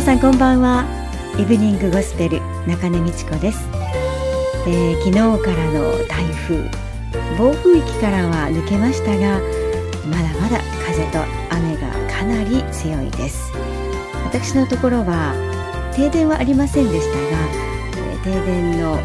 [0.00, 0.86] 皆さんこんばんは。
[1.38, 3.68] イブニングゴスペル中根美智子です、
[4.66, 6.56] えー、昨日からの台風
[7.36, 9.38] 暴風域からは抜けましたが
[10.08, 11.18] まだまだ風と
[11.54, 13.52] 雨がかなり強いです。
[14.24, 15.34] 私のところは
[15.94, 17.20] 停電はありませんでしたが、
[17.98, 18.96] えー、停電の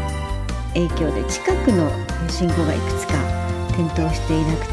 [0.72, 1.90] 影響で近くの
[2.30, 3.12] 信号がいくつか
[3.76, 4.72] 点灯していなくて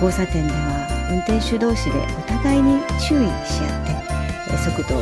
[0.00, 3.85] 交差点では運転手同士でお互いに注意し合って
[4.66, 5.00] 速度を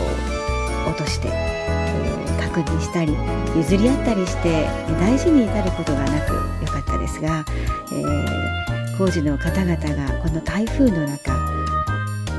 [0.91, 3.15] 落として、えー、確認したり
[3.57, 4.67] 譲り合ったりして
[5.01, 7.45] 大事に至ることがなくよかったですが、
[7.91, 11.33] えー、工事の方々がこの台風の中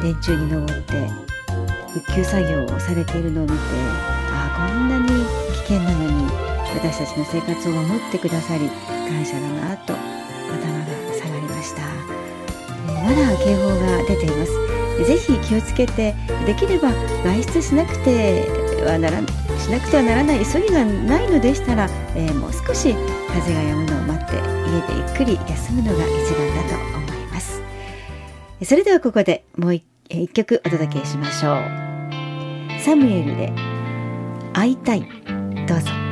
[0.03, 0.93] 電柱に登って
[1.93, 3.55] 復旧作業をされているのを見て
[4.31, 6.31] ああこんなに危険なのに
[6.75, 8.69] 私たちの生活を守ってくださり
[9.09, 14.64] 感謝だなと頭が下がりました、えー、まだ警報が出ています。
[15.03, 16.15] ぜひ気をつけて
[16.45, 16.91] できれば
[17.23, 18.47] 外出しなくて
[18.85, 19.19] はなら
[19.57, 22.93] しなくてはならない急ぎがないのでしたら、えー、もう少し
[23.29, 27.61] 風が止むのを待って家でゆっくり休むのが一番だと思います。
[28.63, 32.79] それではここでもう一曲お届けしましょう。
[32.79, 33.51] サムエルで
[34.53, 35.01] 会いたい
[35.67, 36.04] どうぞ。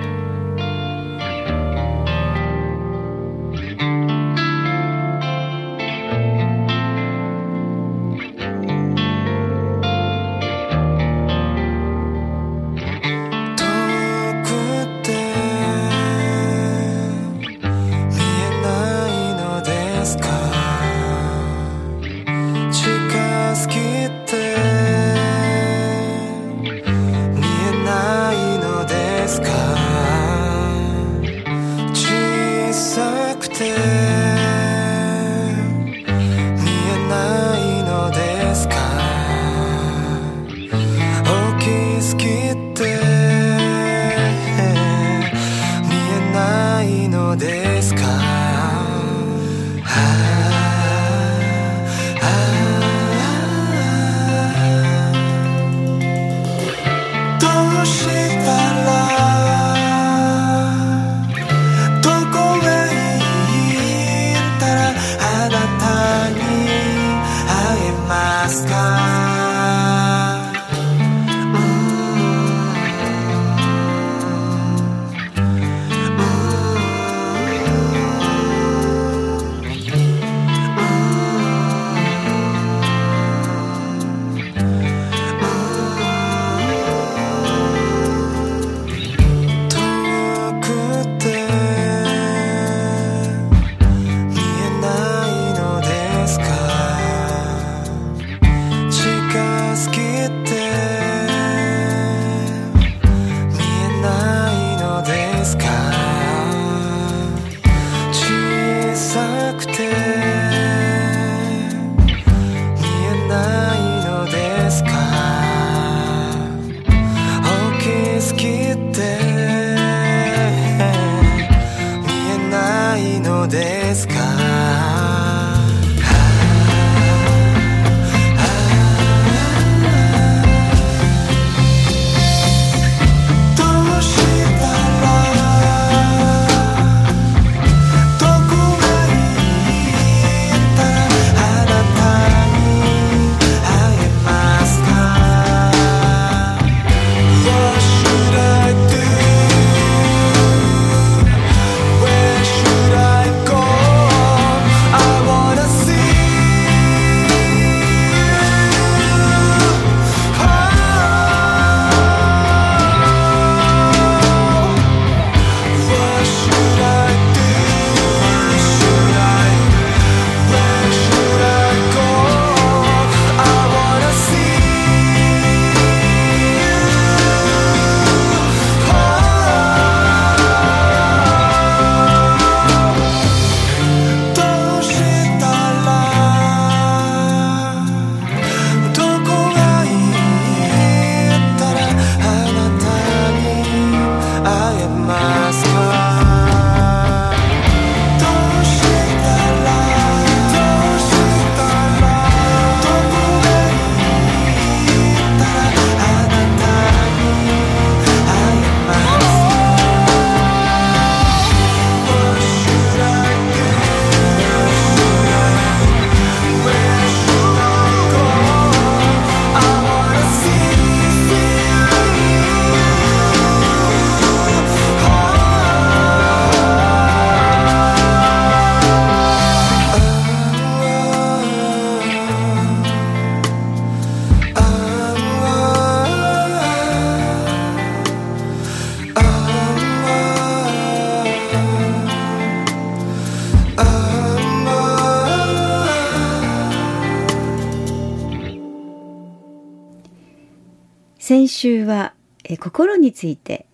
[251.26, 253.66] 先週はえ心について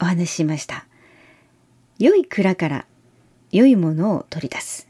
[0.00, 0.86] お話ししました。
[1.98, 2.86] 良い蔵から
[3.50, 4.88] 良いものを取り出す。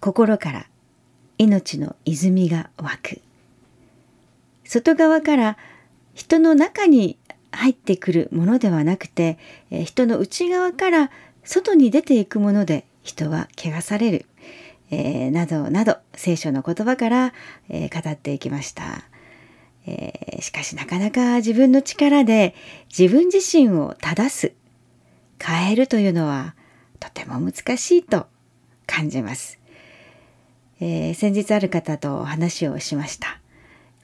[0.00, 0.66] 心から
[1.36, 3.20] 命の泉が湧く。
[4.64, 5.58] 外側から
[6.14, 7.18] 人の中に
[7.50, 9.36] 入ってくるものではなくて
[9.70, 11.10] 人の内側から
[11.44, 14.24] 外に出ていくもので人は汚される、
[14.90, 17.34] えー、などなど聖書の言葉から、
[17.68, 19.11] えー、語っていきました。
[19.86, 22.54] えー、しかしなかなか自分の力で
[22.96, 24.52] 自分自身を正す
[25.42, 26.54] 変えるというのは
[27.00, 28.26] とても難しいと
[28.86, 29.58] 感じます、
[30.80, 33.42] えー、先日ある方とお話をしました。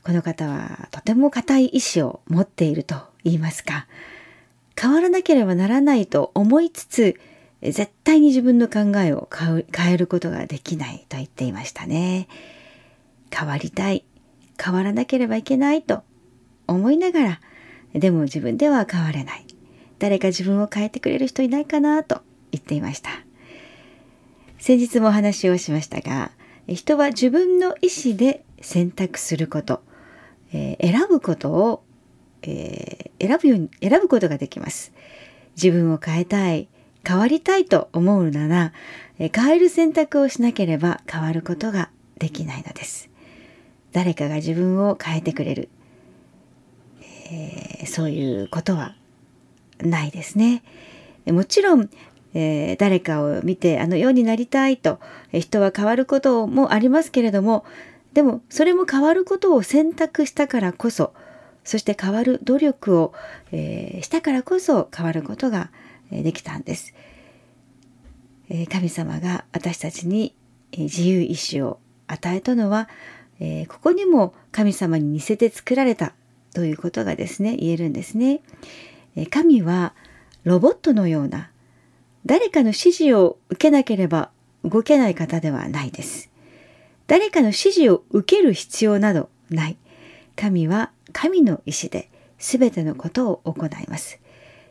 [0.08, 3.86] この方はとても固い意志を持っていると言いますか
[4.80, 7.20] 変わらなければならないと思いつつ
[7.60, 12.26] 絶対に自分の考えを変えることができないと言っていましたね。
[13.30, 14.04] 変わりたい。
[14.62, 16.02] 変わらなければいけないと
[16.66, 17.40] 思いながら
[17.94, 19.46] でも自分では変われない。
[19.98, 22.20] 誰か自分を変えてくれる人いないかなと
[22.52, 23.10] 言っていました。
[24.58, 26.32] 先日もお話をしましたが
[26.66, 29.82] 人は自分の意思で選択すること、
[30.52, 31.82] えー、選ぶことを、
[32.42, 34.92] えー、選ぶように選ぶことができます。
[35.56, 36.68] 自分を変えたい
[37.06, 38.72] 変わりたいと思うなら
[39.18, 43.07] 変える選択をしなければ変わることができないのです。
[43.92, 45.68] 誰かが自分を変えてくれる、
[47.30, 48.94] えー、そういうことは
[49.80, 50.62] ないですね。
[51.26, 51.90] もちろん、
[52.34, 55.00] えー、誰かを見てあのようになりたいと
[55.32, 57.64] 人は変わることもありますけれども
[58.14, 61.12] でもそれも変わることを選択したからこそ
[61.64, 63.12] そして変わる努力を、
[63.52, 65.70] えー、したからこそ変わることが
[66.10, 66.94] できたんです。
[68.50, 70.34] え神様が私たちに
[70.76, 72.88] 自由意志を与えたのは
[73.40, 76.12] えー、ここにも神様に似せて作られた
[76.54, 78.40] ということがですね言えるんですね。
[79.16, 79.94] えー、神は
[80.44, 81.50] ロボットのような
[82.26, 84.30] 誰かの指示を受けなければ
[84.64, 86.30] 動けない方ではないです。
[87.06, 89.78] 誰かの指示を受ける必要などない。
[90.36, 94.20] 神は神の意志で全てのことを行います。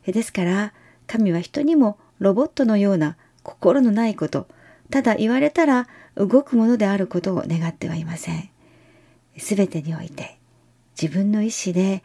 [0.06, 0.74] ですから
[1.08, 4.48] 神は人にもロボットのような心のないこと
[4.90, 8.50] ただ言われたら動くものであることを願ってはいません。
[9.38, 10.38] 全てにおいて
[11.02, 12.04] 自分の意思で、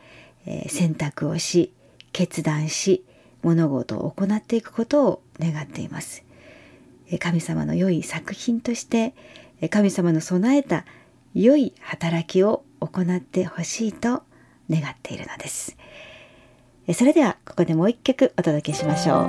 [0.69, 1.73] 選択をし
[2.13, 3.05] 決断し
[3.43, 6.25] 物事を行っていくことを願っています。
[7.21, 9.15] 神様の良い作品として
[9.71, 10.85] 神様の備えた
[11.35, 14.23] 良い働きを行ってほしいと
[14.69, 15.77] 願っているのです。
[16.95, 19.27] それではここでもう一曲お届けしましょう。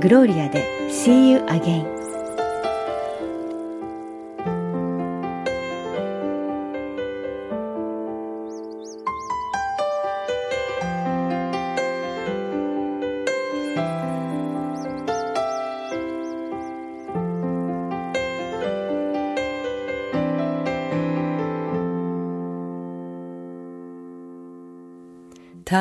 [0.00, 1.93] グローリアで See You Again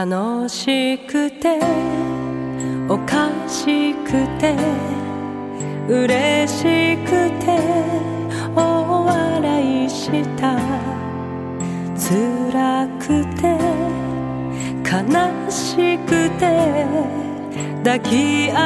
[0.05, 1.59] 楽しくて
[2.89, 4.53] おかしくて
[5.87, 7.57] 嬉しくて
[8.53, 10.59] お笑いした。
[11.95, 13.55] 辛くて
[14.83, 16.85] 悲しくて
[17.85, 18.59] 抱き合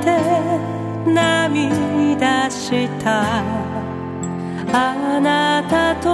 [0.00, 0.18] って
[1.08, 3.44] 涙した。
[4.72, 6.10] あなたと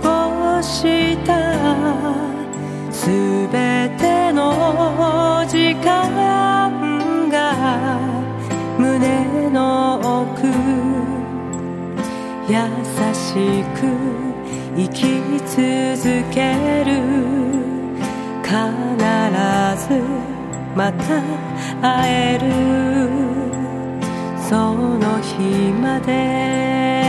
[0.00, 2.35] 過ごした。
[3.06, 3.12] す
[3.52, 6.10] べての時間
[7.30, 8.00] が
[8.76, 10.48] 胸の奥
[12.48, 12.56] 優
[13.14, 13.86] しく
[14.74, 14.98] 生き
[15.46, 15.54] 続
[16.34, 16.90] ける
[18.42, 18.50] 必
[19.86, 20.02] ず
[20.74, 21.22] また
[21.80, 22.50] 会える
[24.48, 27.05] その日まで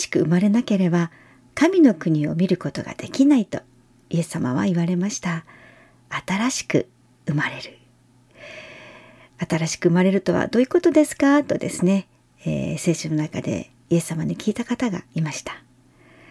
[0.00, 1.12] しく生まれなければ
[1.54, 3.60] 神の国を見ることができないと
[4.08, 5.44] イエス様は言われました。
[6.26, 6.88] 新しく
[7.26, 7.78] 生まれる。
[9.38, 11.44] 新しく生まれるとはどういうことですか？
[11.44, 12.08] とですね、
[12.44, 15.62] えー聖書の中でイエス様に聞いた方がいました。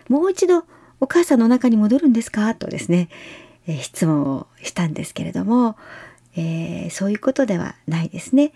[0.10, 0.66] もう一度
[1.00, 2.54] お母さんの中に戻るんですか？
[2.56, 3.10] とですね、
[3.68, 5.78] えー質問をしたんですけれども、
[6.36, 8.52] えーそういうことではないですね。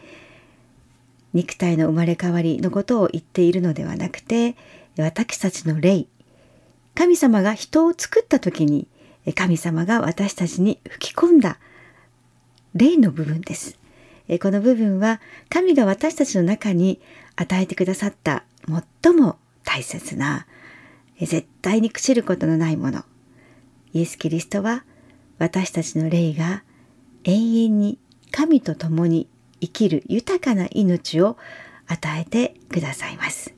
[1.33, 4.55] 肉体の生まれ変わりのことを言っているのではなくて
[4.97, 6.05] 私たちの霊
[6.95, 8.87] 神様が人を作った時に
[9.35, 11.57] 神様が私たちに吹き込んだ
[12.75, 13.77] 霊の部分です。
[14.41, 15.19] この部分は
[15.49, 16.99] 神が私たちの中に
[17.35, 18.43] 与えてくださった
[19.03, 20.45] 最も大切な
[21.19, 23.03] 絶対に朽ちることのないもの。
[23.93, 24.83] イエス・キリストは
[25.39, 26.63] 私たちの霊が
[27.23, 27.97] 永遠に
[28.31, 29.27] 神と共に
[29.61, 31.37] 生きる豊かな命を
[31.87, 33.53] 与えてくださいます。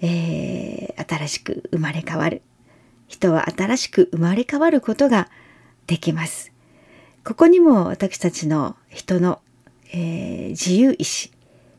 [0.00, 2.40] えー新しく生まれ変わる
[3.08, 5.28] 人は新しく生まれ変わることが
[5.86, 6.52] できます。
[7.24, 9.40] ここにも私たちの人の、
[9.92, 11.32] えー自由意志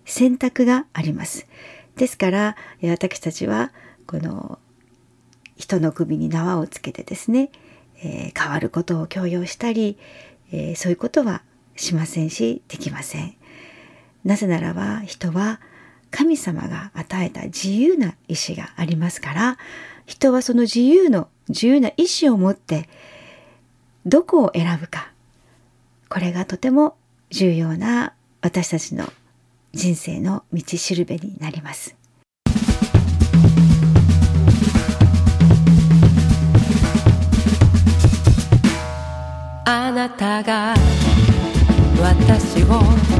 [0.05, 1.47] 選択があります。
[1.95, 3.71] ですからえー私たちは
[4.05, 4.59] この
[5.57, 7.49] 人の首に縄をつけてですね、
[8.03, 9.97] えー変わることを強要したり、
[10.51, 11.41] えーそういうことは
[11.75, 13.35] しませんしできません。
[14.23, 15.59] なぜならば人は
[16.15, 19.57] 神様が与えた自由な意志がありますから
[20.05, 22.87] 人はその自由の自由な意志を持って
[24.05, 25.11] どこを選ぶか
[26.07, 26.95] これがとても
[27.31, 29.11] 重要な私たちの
[29.73, 31.97] 人生の道しるべになります。
[39.65, 40.75] あなたが
[41.99, 43.14] 私を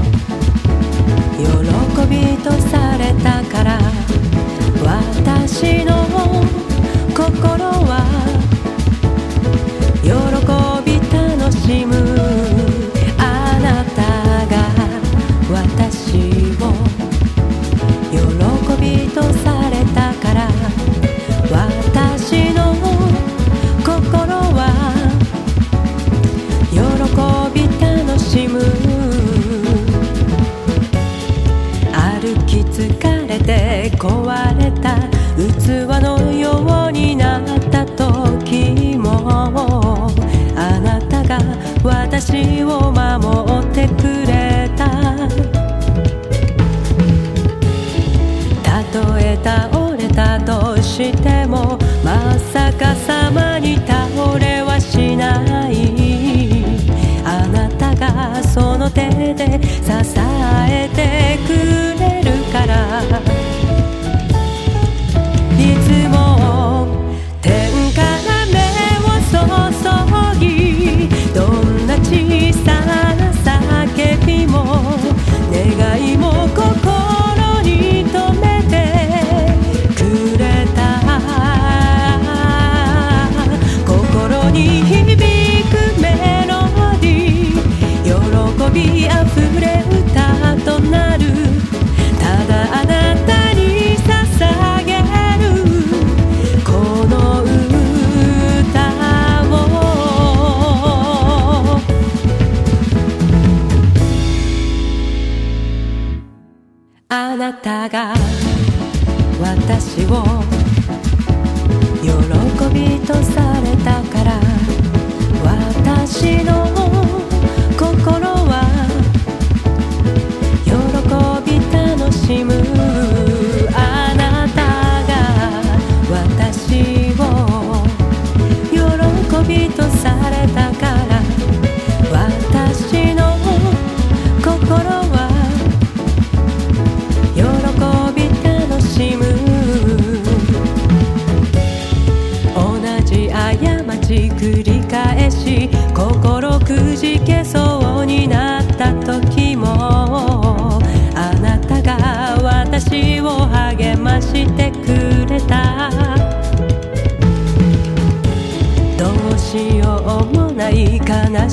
[1.37, 1.43] 喜
[2.07, 3.79] びとされたから
[4.83, 6.05] 私の
[7.13, 8.05] 心は
[10.01, 10.09] 喜
[10.85, 12.24] び楽しむ。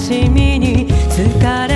[0.03, 1.72] しみに疲れ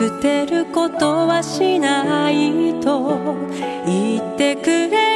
[0.00, 3.36] 捨てることはしないと
[3.84, 5.09] 言ってくれ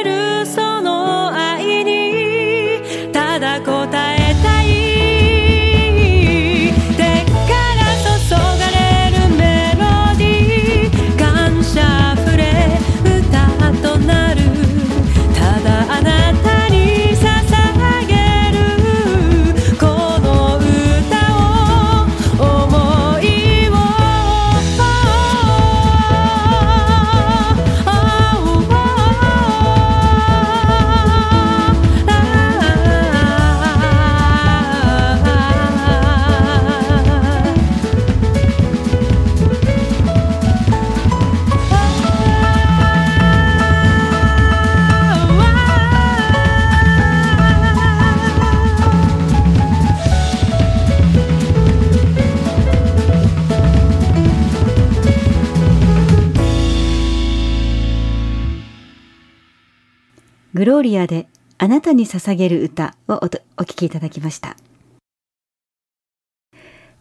[60.65, 61.27] ローリアで
[61.59, 64.57] あなたに捧げる歌をおお聴きいただきました。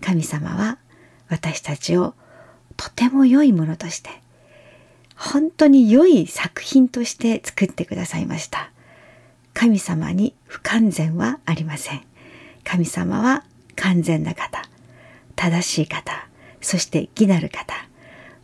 [0.03, 0.79] 神様は
[1.31, 2.14] 私たちを
[2.77, 4.11] とても良いものとして、
[5.16, 8.70] 本当に良い作品として作ってくださいました。
[9.55, 12.03] 神様に不完全はありません。
[12.64, 13.44] 神様は
[13.77, 14.62] 完全な方、
[15.37, 16.29] 正しい方、
[16.61, 17.74] そして義なる方、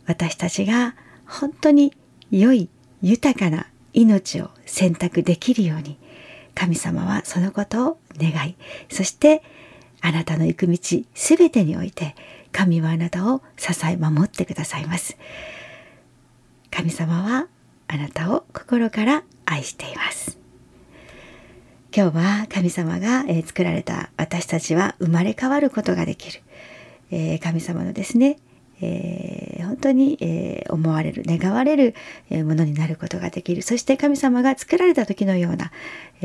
[0.07, 0.95] 私たちが
[1.27, 1.93] 本当に
[2.31, 2.69] 良い
[3.03, 5.97] 豊かな命を選択できるように
[6.55, 8.55] 神様はそのことを願い
[8.89, 9.41] そして
[10.01, 10.77] あなたの行く道
[11.13, 12.15] すべてにおいて
[12.51, 15.17] 神はあなたを支え守ってくださいます。
[16.69, 17.47] 神様は
[17.87, 20.37] あなたを心から愛しています。
[21.95, 26.41] 今日は神様が、え作られた私たちは生まれ変わることができる、
[27.11, 28.37] え、神様のですね、
[28.81, 31.95] えー、本当に、えー、思われる願われる
[32.29, 33.61] ものになることができる。
[33.61, 35.71] そして神様が作られた時のような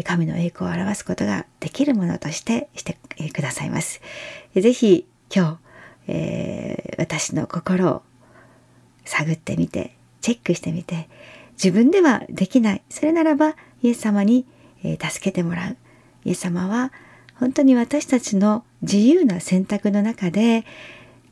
[0.04, 2.96] 神の栄光を表すことができるものとしてして
[3.32, 4.00] くださいます。
[4.54, 5.58] ぜひ今
[6.06, 8.02] 日、え私の心を
[9.04, 11.08] 探ってみてチェックしてみて
[11.52, 12.82] 自分ではできない。
[12.88, 14.46] それならばイエス様に
[14.84, 15.76] え助けてもらう。
[16.24, 16.92] イエス様は
[17.34, 20.64] 本当に私たちの自由な選択の中で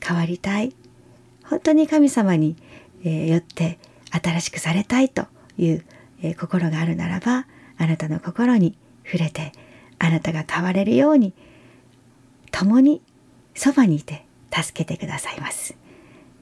[0.00, 0.74] 変わりたい。
[1.44, 2.56] 本当に神様に、
[3.04, 3.78] えよって
[4.10, 5.26] 新しくされたいと
[5.58, 5.84] いう、
[6.22, 9.52] え心があるならばあなたの心に触れて
[9.98, 11.34] あなたが変われるように
[12.50, 13.02] 共に
[13.54, 15.76] そばにいて助けてくださいます。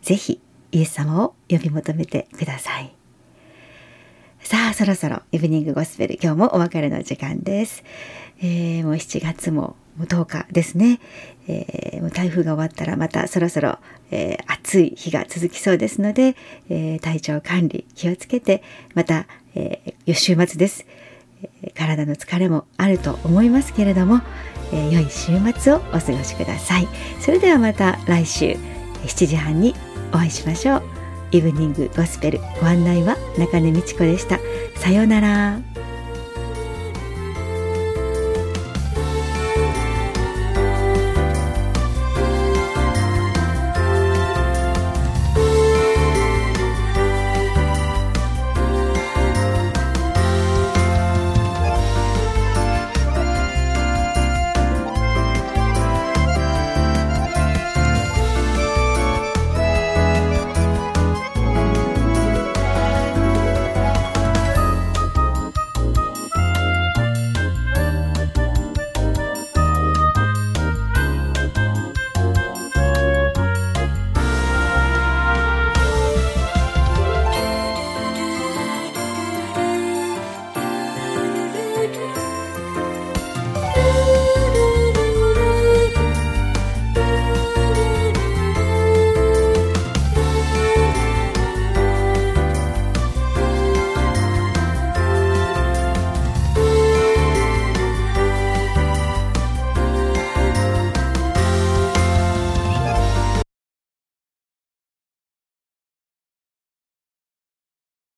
[0.03, 0.41] ぜひ
[0.73, 2.95] イエス様を呼び求めてください。
[4.43, 7.85] さあそろそろイブニングゴスペル今日もお別れの時間です、
[8.41, 10.99] えー、もう7月も10日ですね、
[11.49, 13.79] えー、台風が終わったらまたそろそろ、
[14.11, 16.37] えー、暑い日が続きそうですので、
[16.71, 18.63] えー、体調管理気をつけて
[18.95, 20.87] また、えー、週末です、
[21.63, 24.21] えー、体の疲れもあると思いますけれども、
[24.73, 26.89] えー、良い週末をお過ごしください
[27.21, 28.57] それではまた来週
[29.05, 29.75] 7時半に
[30.11, 30.83] お会いしましょう
[31.33, 34.39] イブニングゴスペルご案内は中根美智子でした。
[34.77, 35.92] さようなら。